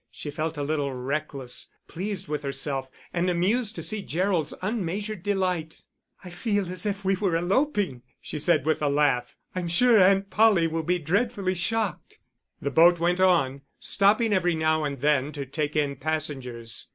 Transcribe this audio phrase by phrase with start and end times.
[0.09, 5.85] She felt a little reckless, pleased with herself, and amused to see Gerald's unmeasured delight.
[6.23, 10.31] "I feel as if we were eloping," she said, with a laugh; "I'm sure Aunt
[10.31, 12.17] Polly will be dreadfully shocked."
[12.59, 16.87] The boat went on, stopping every now and then to take in passengers.